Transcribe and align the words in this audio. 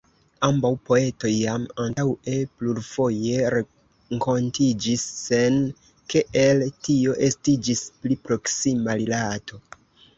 Ambaŭ 0.45 0.69
poetoj 0.89 1.29
jam 1.33 1.67
antaŭe 1.83 2.39
plurfoje 2.61 3.53
renkontiĝis, 3.57 5.07
sen 5.21 5.63
ke 6.15 6.27
el 6.49 6.67
tio 6.89 7.17
estiĝis 7.31 7.89
pli 8.01 8.23
proksima 8.29 9.03
rilato. 9.05 9.67